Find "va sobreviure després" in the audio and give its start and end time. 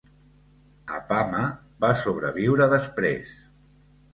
1.85-3.37